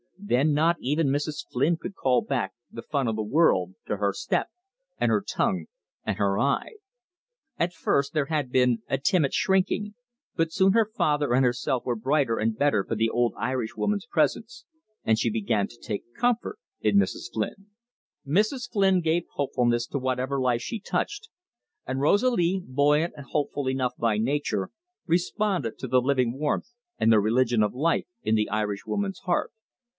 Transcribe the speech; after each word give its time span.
Then 0.23 0.53
not 0.53 0.77
even 0.79 1.09
Mrs. 1.09 1.45
Flynn 1.51 1.77
could 1.77 1.93
call 1.95 2.21
back 2.21 2.53
"the 2.71 2.81
fun 2.83 3.07
o' 3.07 3.13
the 3.13 3.21
world" 3.23 3.73
to 3.87 3.97
her 3.97 4.13
step 4.13 4.49
and 4.99 5.09
her 5.11 5.21
tongue 5.21 5.65
and 6.03 6.17
her 6.17 6.39
eye. 6.39 6.75
At 7.57 7.73
first 7.73 8.13
there 8.13 8.27
had 8.27 8.51
been 8.51 8.81
a 8.87 8.97
timid 8.97 9.33
shrinking, 9.33 9.93
but 10.35 10.51
soon 10.51 10.73
her 10.73 10.85
father 10.95 11.33
and 11.33 11.43
herself 11.43 11.85
were 11.85 11.95
brighter 11.95 12.37
and 12.39 12.57
better 12.57 12.83
for 12.83 12.95
the 12.95 13.09
old 13.09 13.33
Irishwoman's 13.37 14.05
presence, 14.07 14.65
and 15.03 15.19
she 15.19 15.29
began 15.31 15.67
to 15.67 15.77
take 15.77 16.13
comfort 16.15 16.57
in 16.79 16.97
Mrs. 16.97 17.31
Flynn. 17.31 17.67
Mrs. 18.25 18.71
Flynn 18.71 19.01
gave 19.01 19.25
hopefulness 19.33 19.85
to 19.87 19.99
whatever 19.99 20.39
life 20.39 20.61
she 20.61 20.79
touched, 20.79 21.29
and 21.85 21.99
Rosalie, 21.99 22.63
buoyant 22.65 23.13
and 23.17 23.25
hopeful 23.27 23.67
enough 23.69 23.95
by 23.97 24.17
nature, 24.17 24.69
responded 25.05 25.77
to 25.79 25.87
the 25.87 26.01
living 26.01 26.39
warmth 26.39 26.71
and 26.97 27.11
the 27.11 27.19
religion 27.19 27.61
of 27.61 27.73
life 27.73 28.07
in 28.23 28.33
the 28.35 28.49
Irishwoman's 28.49 29.19
heart. 29.19 29.51